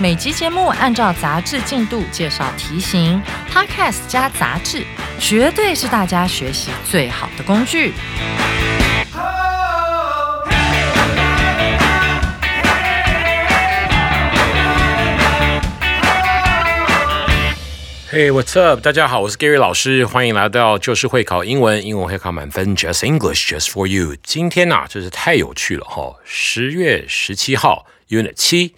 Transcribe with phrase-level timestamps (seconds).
[0.00, 4.84] 每集节目按照杂志进度介绍题型，Podcast 加杂志，
[5.20, 7.92] 绝对是大家学习最好的工具。
[18.10, 18.80] Hey, what's up？
[18.80, 24.16] 大家好，我是 Gary 老师，欢迎来到就是会考英文，英文会考满分，Just English, Just for you。
[24.22, 26.16] 今天呐、真是太有趣了哈！
[26.24, 28.74] 十月十七号，Unit 七，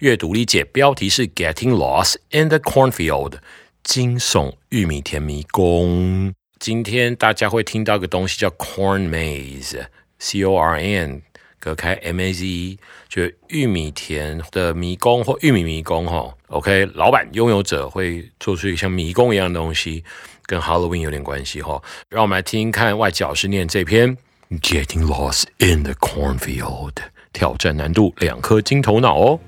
[0.00, 3.38] 阅读理解，标题是 Getting Lost in the Cornfield，
[3.82, 6.34] 惊悚玉米田迷宫。
[6.58, 11.22] 今天大家会听到个东西叫 corn maze，C O R N。
[11.58, 16.32] 隔开 M A Z E，就玉米田的迷宫或玉米迷宫哈。
[16.48, 20.04] OK，老板拥有者会做出一个像迷宫一样的东西，
[20.44, 21.82] 跟 Halloween 有点关系哈。
[22.10, 24.16] 让我们来听听看外籍老师念这篇
[24.50, 26.92] Getting Lost in the Cornfield，
[27.32, 29.40] 挑战难度两颗金头脑哦。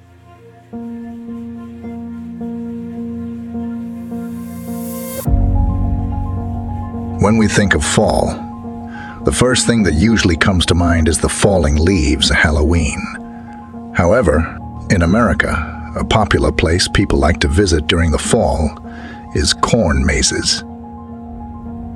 [7.20, 8.28] When we think of fall,
[9.24, 13.00] the first thing that usually comes to mind is the falling leaves of Halloween.
[13.92, 14.56] However,
[14.90, 18.70] in America, a popular place people like to visit during the fall
[19.34, 20.62] is corn mazes.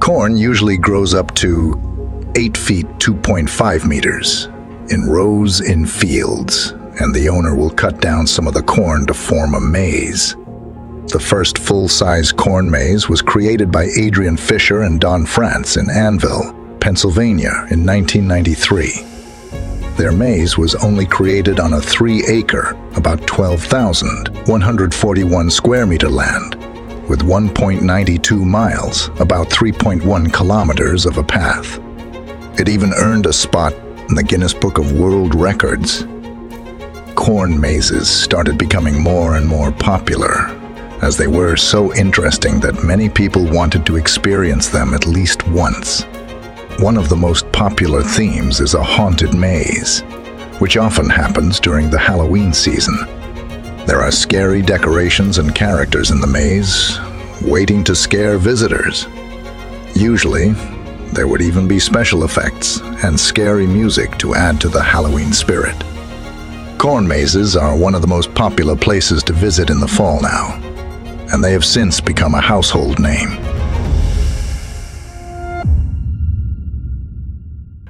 [0.01, 1.81] Corn usually grows up to
[2.35, 4.47] 8 feet 2.5 meters
[4.91, 9.15] in rows in fields, and the owner will cut down some of the corn to
[9.15, 10.35] form a maze.
[11.09, 15.91] The first full size corn maze was created by Adrian Fisher and Don France in
[15.91, 19.05] Anvil, Pennsylvania in 1993.
[19.97, 26.55] Their maze was only created on a three acre, about 12,141 square meter land,
[27.09, 31.81] with 1.92 miles, about 3.1 kilometers of a path.
[32.61, 33.75] It even earned a spot
[34.09, 36.07] in the Guinness Book of World Records.
[37.17, 40.62] Corn mazes started becoming more and more popular
[41.03, 46.05] as they were so interesting that many people wanted to experience them at least once.
[46.79, 50.01] One of the most popular themes is a haunted maze,
[50.59, 52.97] which often happens during the Halloween season.
[53.85, 56.99] There are scary decorations and characters in the maze,
[57.43, 59.09] waiting to scare visitors.
[59.95, 60.53] Usually,
[61.13, 65.77] there would even be special effects and scary music to add to the Halloween spirit.
[66.79, 70.62] Corn mazes are one of the most popular places to visit in the fall now,
[71.33, 73.31] and they have since become a household name.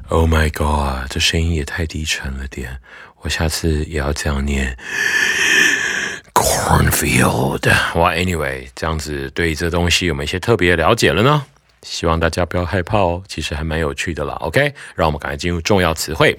[0.08, 2.78] Oh my god，这声音也太低沉了点，
[3.22, 4.76] 我下次也要这样念。
[6.34, 11.44] Cornfield，哇，Anyway，这样子对这东西有没有一些特别的了解了呢？
[11.82, 14.34] 希望大家不要害怕哦，其实还蛮有趣的啦。
[14.34, 16.38] OK，让我们赶快进入重要词汇。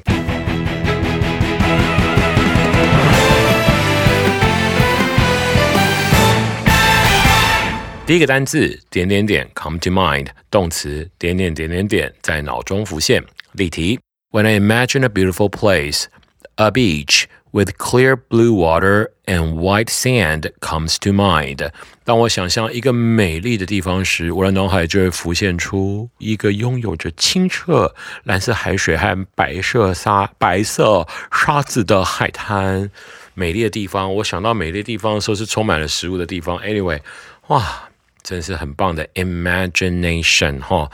[8.05, 13.23] 第一个单字点点点 come to mind，动词点点点点点在脑中浮现。
[13.53, 13.97] 例题
[14.31, 16.07] ：When I imagine a beautiful place,
[16.55, 21.71] a beach with clear blue water and white sand comes to mind。
[22.03, 32.91] 当我想象一个美丽的地方时，我的脑海就会浮现出一个拥有着清澈蓝色海水和白色沙白色沙子的海滩。
[33.33, 36.59] 美丽的地方，我想到美丽的地方的时候是充满了食物的地方。
[36.59, 36.99] Anyway，
[37.47, 37.89] 哇，
[38.23, 40.89] 真是很棒的 imagination 哈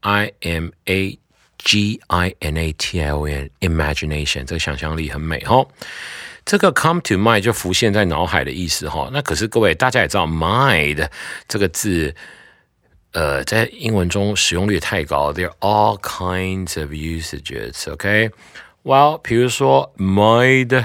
[0.00, 1.18] ，I M A
[1.58, 5.66] G I N A T I O N，imagination 这个想象力很美哈。
[6.46, 9.10] 这个 come to mind 就浮现在脑海的意思哈。
[9.12, 11.08] 那可是各位大家也知道 mind
[11.48, 12.14] 这个字，
[13.12, 17.92] 呃，在英文中使用率太高，there are all kinds of usages。
[17.92, 20.84] OK，well，比如说 mind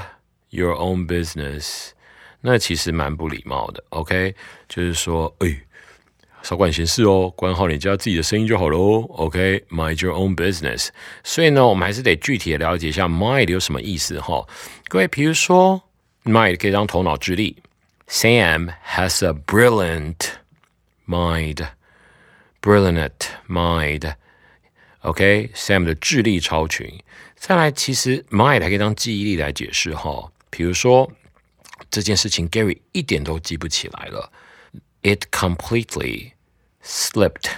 [0.49, 1.91] your own business，
[2.41, 3.83] 那其实蛮不礼貌的。
[3.89, 4.35] OK，
[4.67, 5.61] 就是说，哎。
[6.47, 9.01] 少管闲事哦，管好你家自己的生意就好喽。
[9.09, 10.89] OK，mind、your own business。
[11.23, 14.47] 所以呢，我们还是得具体的了解一下 mind 有什么意思哈。
[14.87, 15.81] 各位，比如说
[16.23, 17.63] mind 可以当头脑智力
[18.07, 20.17] ，Sam has a brilliant
[21.07, 21.67] mind。
[22.61, 23.11] Brilliant
[23.49, 24.13] mind。
[24.99, 27.01] OK，Sam、的智力超群。
[27.35, 30.31] 再来，其实 mind 还可以当记忆力来解释哈。
[30.51, 31.11] 比如说
[31.89, 34.31] 这件事情 Gary 一点都记不起来了。
[35.01, 36.33] It completely
[36.84, 37.50] slipped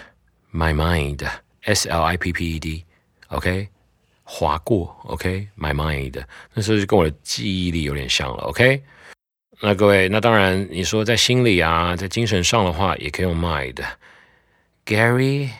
[0.52, 1.26] my mind.
[1.62, 2.84] S L I P P E D.
[3.28, 3.68] OK，
[4.24, 4.96] 划过。
[5.04, 6.22] OK，my mind。
[6.54, 8.44] 那时候就跟我的记忆力有点像了。
[8.44, 8.82] OK，
[9.60, 15.50] 那各位，那当然你说在心里啊，在精神上的话，也可以用 mind。Gary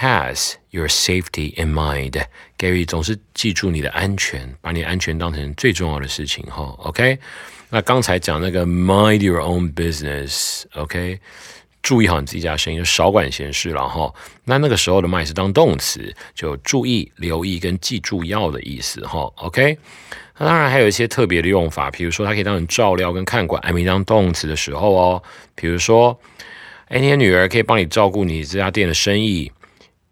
[0.00, 2.24] has your safety in mind.
[2.58, 6.62] Gary 总是记住你的安全，把你的安全当成最重要的事情哈。
[6.78, 7.18] OK。
[7.70, 11.20] 那刚才讲那个 mind your own business，OK，
[11.83, 14.11] 注意好你自己家生意，就少管闲事了哈。
[14.45, 19.29] 那那个时候的 mind 是当动词，就注意、留意跟记住要的意思哈。
[19.35, 19.77] OK，
[20.37, 25.21] 那当然还有一些特别的用法，比如说它可以当成照料跟看管，还没当动词的时候哦。
[25.55, 26.17] 比如说，
[26.87, 29.51] 哎，你的女儿可以帮你照顾你这家店的生意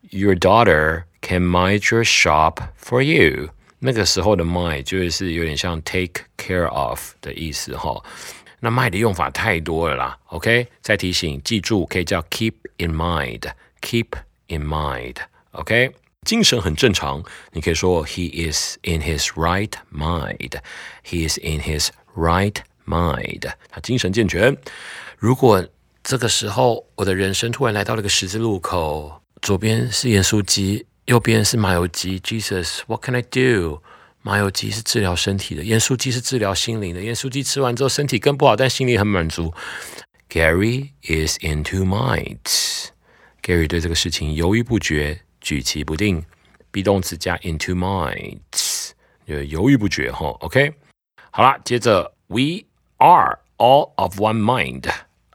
[0.10, 3.48] ，Your daughter can mind your shop for you。
[3.80, 8.04] 那个时候的 mind 就是有点像 take care of 的意思哈。
[8.62, 10.18] 那 mind 的用法太多了啦。
[10.28, 14.08] OK，再提醒，记住可以叫 keep in mind，keep
[14.48, 15.18] in mind。
[15.52, 15.92] OK，
[16.26, 17.22] 精神很正常，
[17.52, 22.56] 你可以说 he is in his right mind，he is in his right
[22.86, 24.56] mind，他精神健全。
[25.18, 25.68] 如果
[26.04, 30.86] 这个时候我的人生突然来到了个十字路口，左边是盐酥鸡。
[31.06, 33.82] 右边是麻油鸡，Jesus，What can I do？
[34.22, 37.02] 麻油鸡是治疗身体的，盐酥鸡是治疗心灵的。
[37.02, 39.54] 盐酥鸡吃完之后身体更不好，但心里很满足。
[40.30, 42.88] Gary is in two minds。
[43.42, 46.24] Gary 对这个事情犹豫不决，举棋不定。
[46.72, 48.92] be 动词加 in two minds，
[49.28, 50.28] 就犹豫不决哈。
[50.42, 50.74] OK，
[51.32, 52.66] 好了，接着 We
[52.98, 54.90] are all of one mind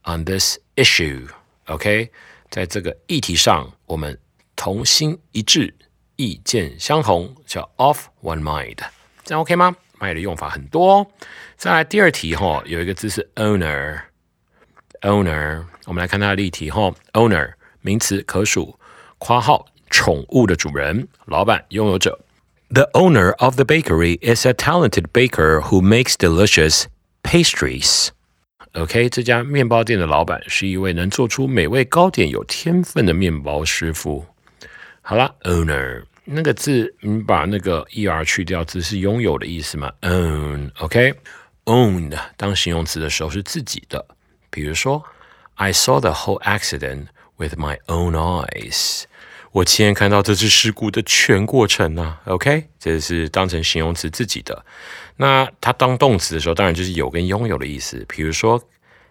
[0.05, 1.29] on this issue。
[1.67, 2.11] OK，
[2.51, 4.19] 在这个议题上，我们。
[4.59, 5.75] 同心一致，
[6.17, 8.79] 意见相同，叫 off one mind，
[9.25, 11.07] 这样 OK 吗？mind 的用法很多。
[11.57, 18.79] 再来第二题哈，有一个字是 owner，owner，我们来看它的例题哈，owner 名词可数，
[19.19, 22.19] 括号宠物的主人，老板，拥有者。
[22.69, 26.87] The owner of the bakery is a talented baker who makes delicious
[27.23, 28.09] pastries.
[28.73, 34.27] OK，这家面包店的老板是一位能做出美味糕点有天分的面包师傅。
[35.09, 44.05] 好了，owner 那个字，你把那个 er 去掉，只是拥有的意思嘛？own，OK，owned 当形容词的时候是自己的。
[44.51, 45.05] 比如说
[45.55, 47.07] ，I saw the whole accident
[47.37, 49.05] with my own eyes。
[49.53, 52.21] 我亲眼看到这次事故的全过程啊。
[52.25, 54.67] OK，这是当成形容词自己的。
[55.19, 58.05] 那它当动词的时候，当然就是有跟拥有的意思。
[58.09, 58.61] 比如说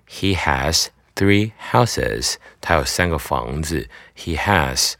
[0.10, 2.34] ，He has three houses。
[2.60, 3.88] 他有三个房子。
[4.18, 4.96] He has。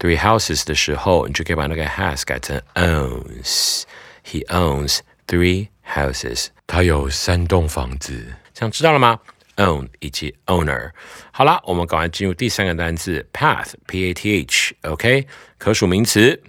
[0.00, 6.48] three houses 的时候，你就可以把那个 has 改成 owns。He owns three houses。
[6.66, 8.34] 他有三栋房子。
[8.52, 9.20] 这样知道了吗？
[9.56, 10.90] own 以及 owner。
[11.30, 15.26] 好了，我们赶快进入第三个单词 path，p a t h。OK，
[15.58, 16.42] 可数名词。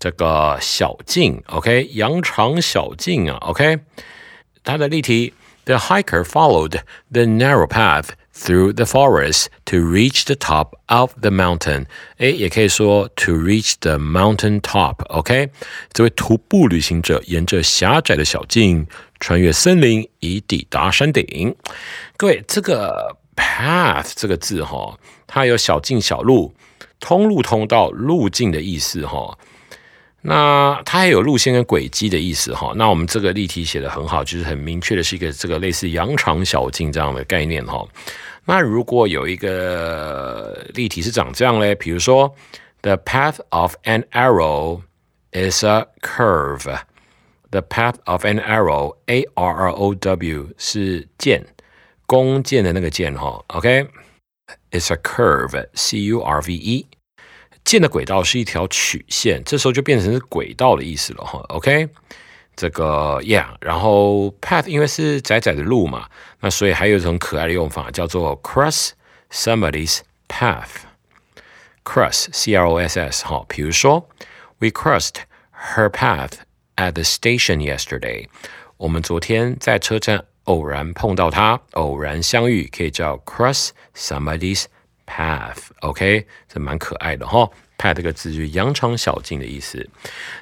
[0.00, 3.80] 这个小径，OK，羊肠小径啊，OK。
[4.62, 5.34] 它的例题：
[5.64, 6.80] The hiker followed
[7.10, 11.85] the narrow path through the forest to reach the top of the mountain。
[12.17, 15.03] 诶，也可以说 to reach the mountain top。
[15.09, 15.49] OK，
[15.91, 18.87] 这位徒步旅行者沿着狭窄的小径
[19.19, 21.55] 穿越森林，以抵达山顶。
[22.17, 24.97] 各位，这个 path 这个字哈，
[25.27, 26.53] 它有小径、小路、
[26.99, 29.37] 通路、通道、路径的意思哈。
[30.25, 32.71] 那它还有路线跟轨迹的意思哈。
[32.77, 37.85] 那我们这个例题写的很好，就是很明确的是一个这个类似羊肠小径这样的概念哈。
[38.45, 42.33] 那如果有一个例题是长这样嘞，比如说
[42.81, 44.81] ，the path of an arrow
[45.33, 46.79] is a curve。
[47.51, 51.45] the path of an arrow，a r r o w 是箭，
[52.07, 53.43] 弓箭的那个箭哈。
[53.47, 56.87] OK，is a curve，c u r v e。
[57.63, 61.39] 箭的轨道是一条曲线，这时候就变成是轨道的意思了哈。
[61.49, 61.87] OK，
[62.55, 66.07] 这个 Yeah，然后 path 因为是窄窄的路嘛，
[66.41, 68.91] 那所以还有一种可爱的用法叫做 cross
[69.31, 70.83] somebody's path。
[71.83, 74.07] cross c r o s s 哈，比如说
[74.59, 75.15] We crossed
[75.75, 76.33] her path
[76.75, 78.27] at the station yesterday。
[78.77, 84.65] 我们昨天在车站偶然碰到她，偶然相遇，可以叫 cross somebody's。
[85.06, 87.50] path，OK，这蛮可爱的哈。
[87.78, 89.88] path 这个字就是羊肠小径的意思。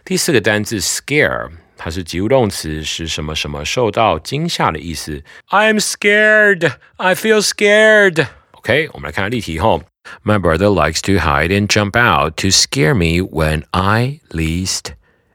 [0.05, 5.23] 第四个单字 scare，它是及物动词，是什么什么受到惊吓的意思。
[5.51, 6.73] I'm scared.
[6.97, 8.27] I feel scared.
[8.53, 9.81] OK，我们来看看例题哈。
[10.25, 14.93] My brother likes to hide and jump out to scare me when I least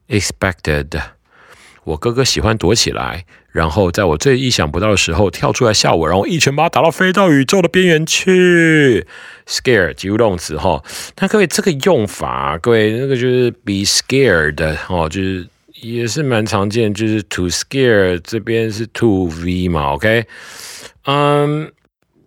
[0.08, 1.01] expected.
[1.87, 9.07] 我哥哥喜欢躲起来，然后在我最意想不到的时候跳出来吓我，然后一拳把他打到飞到宇宙的边缘去。
[9.49, 10.83] Scare 及物动词哈，
[11.21, 15.47] 那各位这个用法，各位那个就是 be scared 哦，就是
[15.81, 20.25] 也是蛮常见，就是 to scare 这边是 to v 嘛，OK，
[21.05, 21.71] 嗯，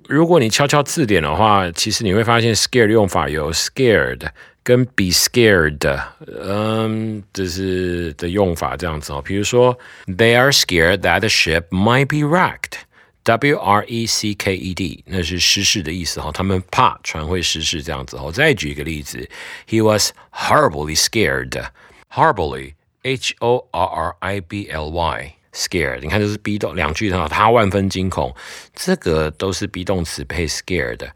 [0.08, 4.22] 如果你敲敲字典的话，其实你会发现 scare 的用法有 scared。
[4.69, 5.79] 跟 be scared，
[6.27, 9.21] 嗯，这是的用法这样子哦。
[9.23, 12.79] 比如说，They are scared that the ship might be wrecked.
[13.25, 16.31] W R E C K E D，那是失事的意思哈。
[16.31, 18.31] 他们怕船会失事这样子哦。
[18.31, 19.29] 再举一个例子，
[19.67, 21.69] He was horribly scared.
[22.11, 26.01] Horribly, H O R R I B L Y, scared。
[26.01, 28.35] 你看，这是 be 动两句很好，他万分惊恐，
[28.75, 31.09] 这个都是 be 动词配 scared。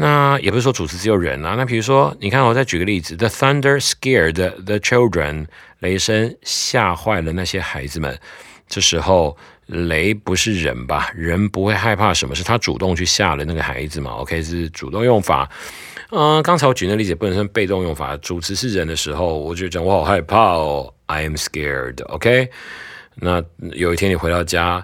[0.00, 1.56] 那也不是说主词只有人啊。
[1.56, 5.46] 那比如说，你看，我再举个例子：The thunder scared the children。
[5.80, 8.16] 雷声吓坏了那些孩子们。
[8.68, 9.36] 这时候，
[9.66, 11.10] 雷不是人吧？
[11.16, 12.34] 人不会害怕什么？
[12.34, 15.50] 是他主动去吓了那个孩子嘛？OK，是主动用法。
[16.10, 18.16] 嗯，刚才我举那例子不能算被动用法。
[18.18, 22.04] 主词是人的时候，我就讲我好害怕哦，I am scared。
[22.04, 22.50] OK。
[23.17, 24.83] 那有一天你回到家，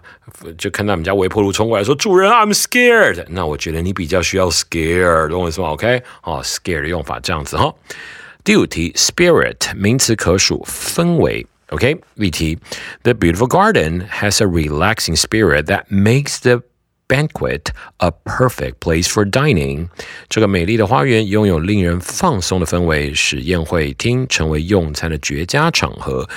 [0.57, 5.69] 就看到我们家微波炉冲过来，说：“主人，I'm scared。”那我觉得你比较需要 scared，懂我意思吗？
[5.69, 7.73] OK，哦，scared 的用法这样子哈。
[8.43, 11.45] 第五题，spirit 名词可数，氛围。
[11.69, 12.57] OK，例题：
[13.03, 16.63] The beautiful garden has a relaxing spirit that makes the
[17.06, 17.66] Banquet,
[17.98, 19.88] a perfect place for dining。
[20.28, 26.28] 这个美丽的花园拥有令人放松的氛围，使宴会厅成为用餐的绝佳场合。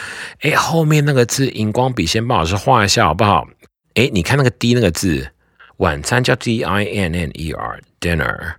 [0.42, 3.48] 哎，后面那个字，荧光笔先帮老师画一下好不好？
[3.94, 5.32] 哎，你看那个 D 那个字，
[5.78, 8.56] 晚餐叫 D I N N E R，dinner。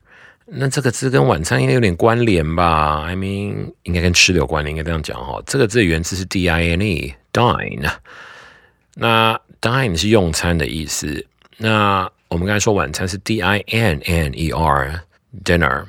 [0.46, 5.42] 那这个字跟晚餐应该有点关联吧？I mean，应该跟吃的有关联，应该这样讲哈。
[5.46, 7.90] 这个字原字是 D I N E，dine。
[8.94, 11.26] 那 dine 是用餐的意思。
[11.60, 15.02] 那我们刚才说晚餐是 D I N N E R
[15.44, 15.86] dinner，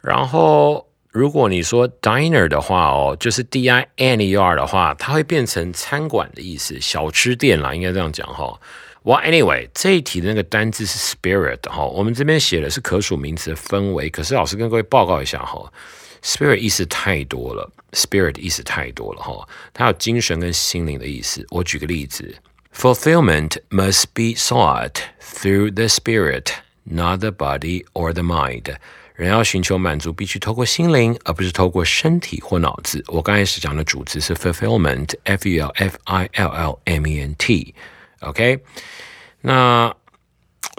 [0.00, 8.58] 然后如果你说 dinner 的话哦，就是 D I N N E R 的话，它会变成餐馆的意思，小吃店啦，应该这样讲哈。
[9.02, 15.70] 哇，anyway，这一题的那个单字是 spirit 哈，我们这边写的是可数名词的氛围，可是老师跟各位报告一下哈
[16.22, 21.46] ，spirit 意思太多了，spirit 意思太多了哈，它有精神跟心灵的意思。
[21.50, 22.34] 我举个例子。
[22.73, 28.75] Fulfillment must be sought through the spirit, not the body or the mind.
[29.15, 33.03] 人要寻求满足，必须透过心灵，而不是透过身体或脑子。
[33.07, 38.59] 我刚开始讲的主词是 fulfillment，f u l f i l l m e n t。OK，
[39.41, 39.95] 那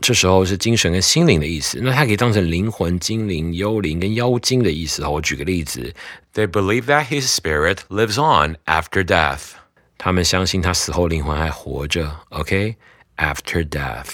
[0.02, 1.78] 这时候是精神跟心灵的意思。
[1.80, 5.06] 那它可以当成灵魂、精灵、幽灵跟妖精的意思。
[5.06, 5.94] 我举个例子：
[6.34, 9.52] They believe that his spirit lives on after death.
[10.01, 14.07] 他们相信他死后灵魂还活着，OK？After death，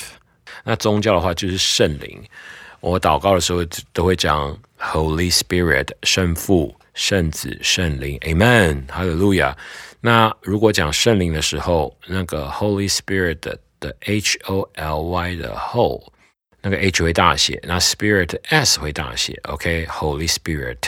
[0.63, 2.23] 那宗教的话就是圣灵。
[2.79, 3.63] 我祷告的时候
[3.93, 9.55] 都会讲 Holy Spirit，圣父、圣子、圣灵，Amen，哈利路亚。
[10.01, 13.37] 那如果讲圣灵的时候，那个 Holy Spirit
[13.79, 16.11] 的 H O L Y 的后，
[16.63, 20.79] 那个 H 会大写，那 Spirit S 会大写，OK？Holy Spirit。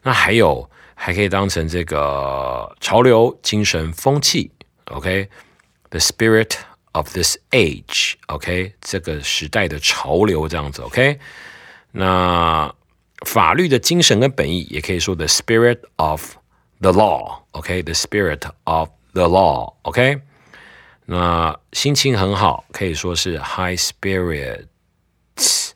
[0.00, 0.70] 那还有。
[0.94, 4.50] 还可以当成这个潮流、精神、风气
[4.86, 6.56] ，OK？The spirit
[6.92, 8.74] of this age，OK？
[8.80, 11.18] 这个时代的潮流这样子，OK？
[11.92, 12.74] 那
[13.26, 16.36] 法律的精神跟本意也可以说 the spirit of
[16.80, 20.20] the law，OK？The spirit of the law，OK？
[21.06, 25.70] 那心情很好，可以说是 high spirits，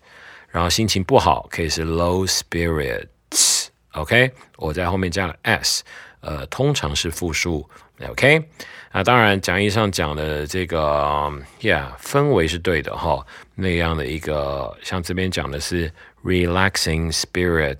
[0.49, 3.68] 然后心情不好可以是 low spirits。
[3.93, 5.83] OK，我在后面加了 s，
[6.21, 7.69] 呃，通常是复数。
[8.09, 8.45] OK，
[8.93, 13.27] 那当然讲义上讲的这个，Yeah，氛围是对的哈。
[13.57, 15.93] 那样的一个，像这边讲的是
[16.23, 17.79] relaxing spirit，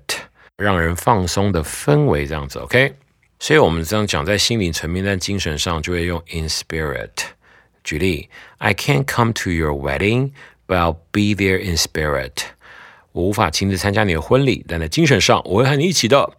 [0.57, 2.59] 让人放松的氛围这样子。
[2.59, 2.93] OK，
[3.39, 7.11] 所以我们这样讲在心理层面，在精神上就会用 in spirit。
[7.81, 12.43] 举例，I can't come to your wedding，but I'll be there in spirit。
[13.11, 16.31] 我无法亲自参加你的婚礼，但在精神上我会和你一起的。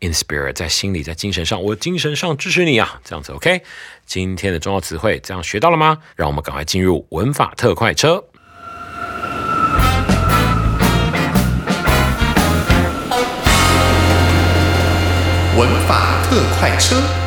[0.00, 3.00] In spirit，在心里，在精神上，我精神上支持你啊！
[3.02, 3.62] 这样子，OK。
[4.04, 5.98] 今天的重要词汇，这样学到了吗？
[6.16, 8.22] 让我们赶快进入文法特快车。
[15.56, 17.25] 文法特快车。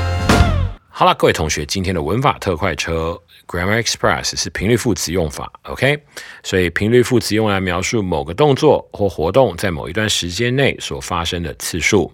[1.00, 5.98] 好了，各位同学，今天的文法特快车 Grammar Express 是频率副词用法，OK？
[6.44, 12.12] 所以频率副词用来描述某个动作或活动在某一段时间内所发生的次数。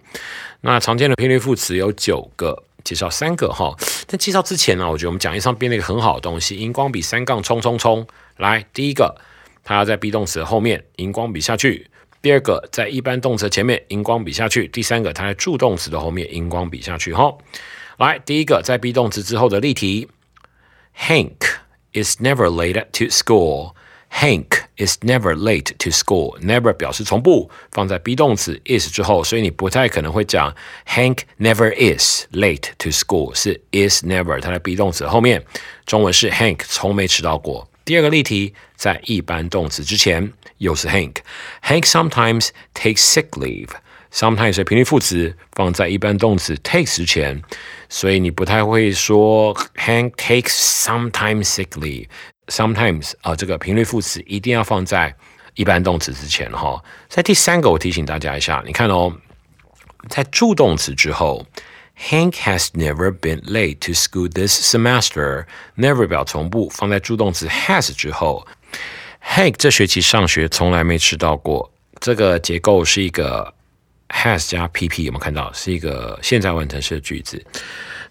[0.62, 3.76] 那常见的频率副词有九个，介绍三个哈。
[4.06, 8.06] 在介绍之前呢，我觉得我们讲义上编了一个很好的东西——荧光笔三杠冲冲冲。
[8.38, 9.16] 来，第一个，
[9.64, 11.84] 它要在 be 动词后面荧光笔下去；
[12.22, 17.36] 第二个，在一般动词前面荧光笔下去；第三个，它在助动词的后面荧光笔下去哈。
[17.99, 20.09] 来，第一个，在 be 动词之后的例题。
[20.99, 21.47] Hank
[21.93, 23.75] is never late to school.
[24.13, 26.37] Hank is never late to school.
[26.41, 30.53] Never 表示从不，放在 be 动词 is 之后，所以你不太可能会讲
[30.89, 35.45] Hank never is late to school，是 is never，它在 be 动词后面。
[35.87, 37.71] 中文是 Hank 从没迟到过。
[37.85, 43.71] 第二个例题，在一般动词之前，又是 Hank。Hank sometimes takes sick leave.
[44.13, 47.41] Sometimes 是频率副词，放在一般动词 takes 之前。
[47.89, 55.15] 所以你不太会说 Hank takes sometimes sick leave。Sometimes 啊，这个频率副词一定要放在
[55.55, 56.83] 一般动词之前哈。
[57.09, 59.13] 在第三个，我提醒大家一下，你看哦，
[60.09, 61.47] 在助动词之后，
[62.09, 68.47] Hank has never been late to school this semester。Never 表从不，放在助动词 has 之后，
[69.25, 71.73] Hank 这学期上学从来没迟到过。
[72.01, 73.54] 这个结构是一个。
[74.16, 75.52] has 加 pp 有没有看到？
[75.52, 77.44] 是一个现在完成式的句子。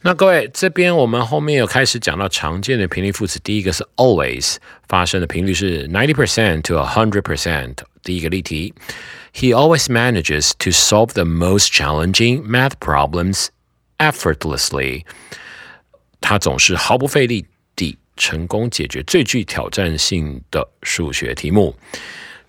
[0.02, 4.56] 那各位这边我们后面有开始讲到常见的频率副词，第一个是 always
[4.86, 7.76] 发生的频率是 ninety percent to a hundred percent。
[8.02, 8.74] 第一个例题
[9.32, 13.46] ，He always manages to solve the most challenging math problems
[13.96, 15.04] effortlessly。
[16.20, 21.74] 他总是毫不费力地成功解决最具挑战性的数学题目。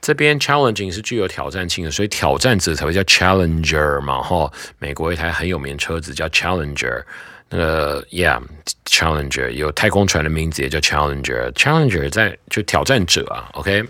[0.02, 4.52] 这边 challenging 是具有挑战性的，所以挑战者才会叫 challenger 嘛，哈。
[4.78, 7.04] 美国一台很有名的车子叫 challenger，
[7.50, 8.42] 那个 yeah
[8.86, 13.84] challenger 有太空船的名字也叫 challenger，challenger 在就挑战者啊，OK。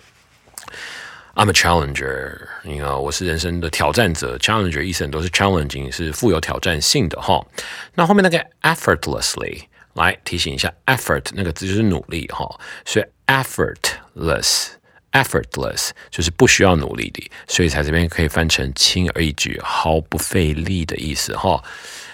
[1.36, 2.32] I'm a challenger，
[2.64, 7.46] 你看我是人生的挑战者，challenger 意思都是 challenging 是富有挑战性的哈。
[7.94, 9.64] 那后面那个 effortlessly
[9.96, 14.68] 来提醒一下，effort 那个字就是努力哈，所以 effortless。
[15.16, 21.64] Effortless 就是不需要努力的，所以在这边可以翻成轻而易举、毫不费力的意思哈。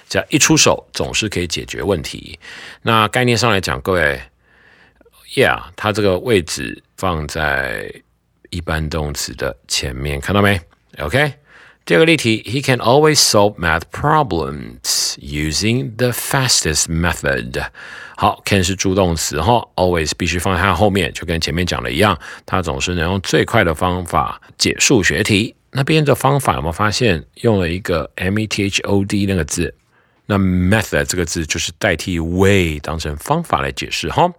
[0.08, 2.38] 只要一出手，总是可以解决问题。
[2.84, 4.22] 那概念上来讲，各位
[5.36, 7.92] ，yeah，它这个位置放在
[8.52, 10.60] 一般动词的前面，看到没
[11.00, 11.41] ？OK。
[11.84, 17.66] 这个例题，He can always solve math problems using the fastest method。
[18.16, 25.56] 好，can 是助动词哈，always 必须放在它后面，就跟前面讲的一样，它总是能用最快的方法解数学题。
[25.72, 29.74] 那边的方法有没有发现用了一个 method 那个字？
[30.26, 34.32] 那 method 这个字就是代替 way 当成方法来解释哈。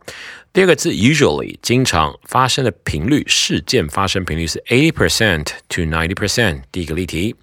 [0.53, 6.63] 第二个字 usually 经常发生的频率，事件发生频率是 eighty percent to ninety percent。
[6.71, 7.35] 第一个例题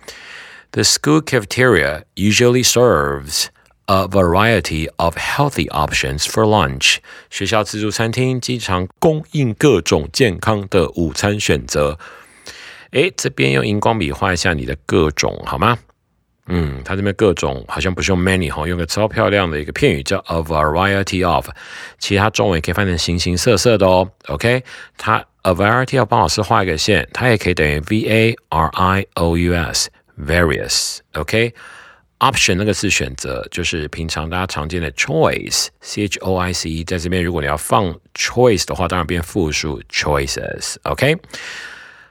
[0.72, 3.48] ，The school cafeteria usually serves
[3.86, 6.98] a variety of healthy options for lunch。
[7.32, 11.98] 学校自助餐厅经常供应各种健康的午餐选择。
[12.92, 15.80] 诶，这边用荧光笔画一下你的各种好吗？
[16.52, 21.48] 嗯，它这边各种好像不是用 many 哈，用个超漂亮的一个片语叫 a variety of，
[22.00, 24.10] 其他中文也可以翻成形形色色的哦。
[24.28, 24.64] OK，
[24.98, 30.98] 它 a variety of 帮老师画一个线，它也可以等于 v a r i o u s various。
[31.14, 40.78] OK，option 那个是选择，就是平常大家常见的 choice，c h o i c e，在这边如果你要放 choice 的话，当然变复数 choices。
[40.82, 41.16] OK，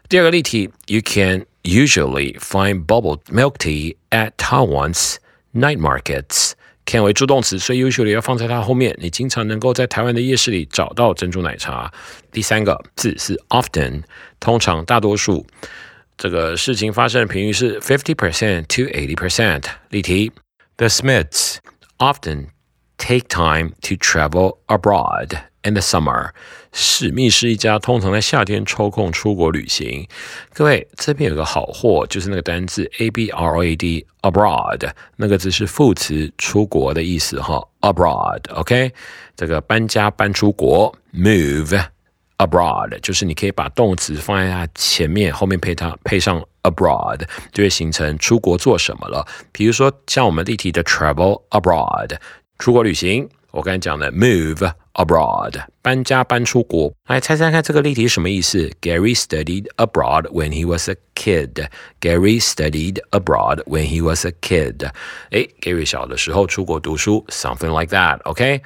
[0.09, 1.45] 第二个例题，you can。
[1.64, 5.18] usually find bubble milk tea at Taiwan's
[5.54, 6.54] night markets.
[6.86, 8.96] can 为助动词，所以 usually 要放在它后面。
[9.00, 11.92] 你经常能够在台湾的夜市里找到珍珠奶茶。
[12.32, 14.04] 第三个字是 often，
[14.40, 15.46] 通常大多数。
[16.18, 19.64] 这个事情发生的频率是 fifty percent to eighty percent。
[19.90, 20.32] 例题：
[20.78, 21.58] The Smiths
[21.98, 22.48] often
[22.98, 26.31] take time to travel abroad In the summer。
[26.73, 30.07] 史密斯一家通常在夏天抽空出国旅行。
[30.53, 37.67] 各位，这边有个好货，就是那个单字 a b r o a d abroad，那个字是副词，出国的意思哈。
[37.81, 38.93] abroad，OK，
[39.35, 41.83] 这个搬家搬出国，move
[42.37, 49.27] abroad，就是你可以把动词放在它前面，后面配它配上 abroad，就会形成出国做什么了。
[49.53, 52.19] 比如说像我们例题的 travel abroad，
[52.59, 53.29] 出国旅行。
[53.51, 56.94] 我刚才讲的 move abroad，搬家搬出国。
[57.08, 58.70] 来猜猜看这个例题什么意思？
[58.82, 61.68] Gary studied abroad when he was a kid.
[62.00, 64.90] Gary studied abroad when he was a kid.
[65.32, 68.20] 诶 Gary 小的时候出国读书，something like that.
[68.24, 68.62] OK，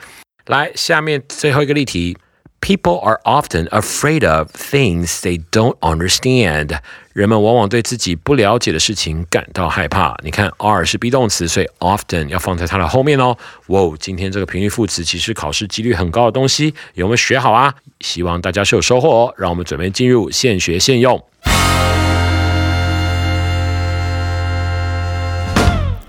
[0.46, 2.18] 来，下面最后一个例题。
[2.63, 6.79] People are often afraid of things they don't understand。
[7.13, 10.17] 人们往往对自己不了解的事情感到害怕。
[10.23, 13.37] 你看，are 是 be 动词，所以 often 要放在它的后面哦。
[13.67, 17.75] 哇，今天这个频率副词其实考试几率很高的东西，有没有学好啊？
[17.99, 19.35] 希望大家是有收获哦。
[19.37, 21.21] 让我们准备进入现学现用。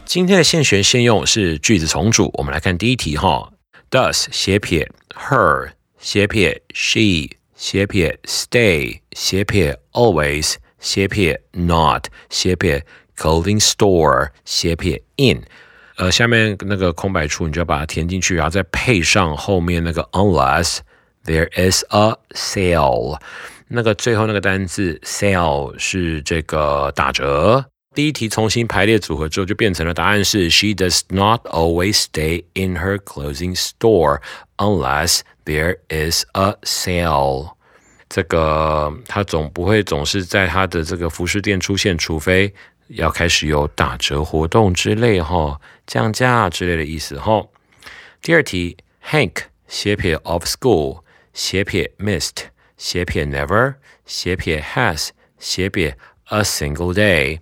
[0.06, 2.30] 今天的现学现用是句子重组。
[2.36, 3.52] 我们来看第一题哈
[3.90, 5.72] ，Does 斜撇 her。
[6.03, 12.85] 斜撇 she 斜撇 stay 斜撇 always 斜撇 not 斜撇
[13.17, 15.43] clothing store 斜撇 in，
[15.97, 20.79] 呃，下面那个空白处你就要把它填进去，然后再配上后面那个 unless
[21.25, 23.21] there is a sale，
[23.67, 27.65] 那个最后那个单字 sale 是这个打折。
[27.95, 34.21] 第一题重新排列组合之后，就变成了答案是 She does not always stay in her clothing store
[34.59, 37.54] unless there is a sale。
[38.10, 42.54] 这个她总不会总是在她的这个服饰店出现，除非
[42.90, 47.46] 要开始有打折活动之类哈，降价之类的意思哈。
[48.22, 48.78] 第二题
[49.10, 51.02] ，Hank 斜撇 of school
[51.34, 52.46] 斜撇 missed
[52.78, 53.76] 斜撇 never
[54.06, 57.40] 斜撇 has 斜撇 a single day。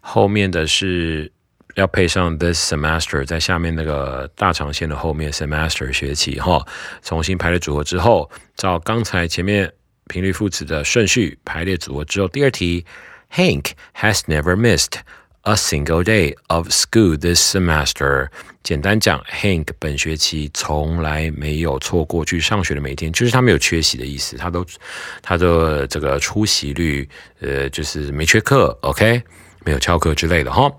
[0.00, 1.30] 后面的是
[1.78, 6.60] 要配上 this semester，在下面那个大长线的后面 semester 学期哈，
[7.02, 9.72] 重新排列组合之后，照刚才前面
[10.08, 12.84] 频率副词的顺序排列组合之后，第二题
[13.32, 14.98] ，Hank has never missed
[15.42, 18.26] a single day of school this semester。
[18.64, 24.66] 简单讲，Hank 本学期从来没有错过去上学的每一天，就是他没有缺席的意思，他都
[25.22, 27.08] 他的这个出席率，
[27.40, 29.22] 呃，就是没缺课，OK。
[29.64, 30.72] 没有翘课之类的哈。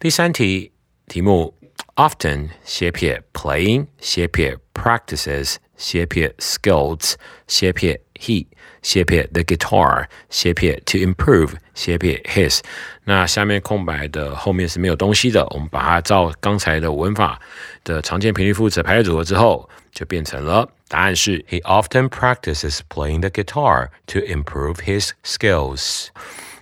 [0.00, 0.72] 第三题
[1.06, 1.54] 题目，
[1.94, 7.14] often 斜撇 playing 斜撇 practices 斜撇 skills
[7.46, 8.46] 斜撇 he
[8.82, 12.60] 斜撇 the guitar 斜撇 to improve 斜撇 his。
[13.04, 17.40] 那下面空白的后面是没有东西的，我们把它照刚才的文法
[17.84, 26.08] 的常见频率副词排列组合之后，就变成了答案是 He often practices playing the guitar to improve his skills。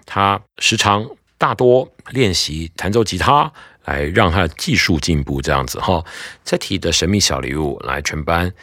[0.07, 1.09] 他时常
[1.40, 3.52] 大多练习弹奏吉他，
[3.86, 6.04] 来让他的技术进步，这样子哈。
[6.46, 8.54] 这题的神秘小礼物，来全班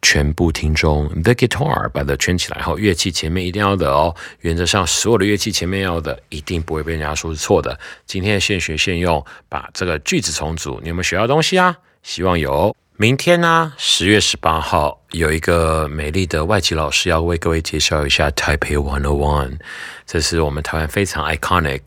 [0.00, 2.74] 全部听众，the guitar 把它圈起来哈。
[2.76, 4.16] 乐器前面一定要的哦。
[4.40, 7.78] 原则上，所有的乐器前面要的，一定不会被人家说是错的。
[8.06, 11.76] 今天现学现用，把这个句子重组，你有没有学到东西啊？
[12.02, 12.74] 希望有。
[12.96, 19.58] 明天呢，十月十八号有一个美丽的外籍老师要为各位介绍一下 Taipei One O One，
[20.06, 21.82] 这是我们台湾非常 iconic。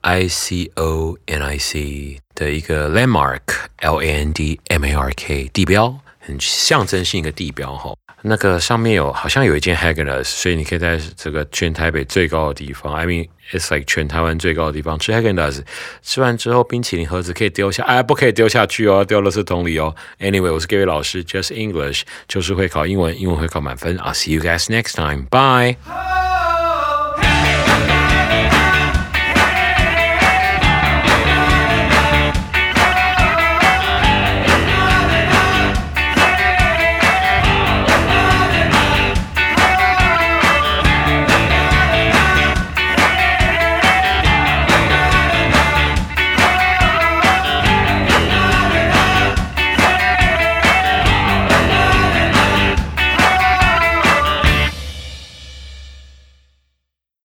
[0.00, 5.48] I C O N I C 的一个 landmark，L A N D M A R K
[5.52, 7.94] 地标，很象征性一个地标哈。
[8.22, 15.62] 那个上面有好像有一间 Haggis，所以你可以在这个全台北最高的地方，I mean it's like 全台湾最高的地方吃 Haggis。
[16.02, 19.94] 吃完之后，冰淇淋盒子可以丢下，哎，不可以丢下去哦，丢了是桶里哦。
[20.18, 23.96] Anyway，我是各位老师，Just English，就是会考英文，英文会考满分。
[23.96, 26.19] I'll see you guys next time，bye。